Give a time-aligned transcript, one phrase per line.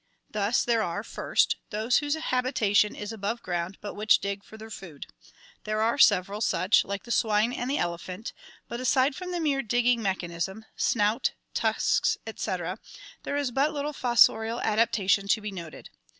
[0.31, 4.71] Thus there are, first, those whose habitation is above ground but which dig for their
[4.71, 5.05] food.
[5.63, 8.33] There are several such, like the swine and the elephant,
[8.67, 12.79] but aside from the mere digging mech anism— snout, tusks, etc.—
[13.25, 15.91] there is but little fossorial adaptation to be noted.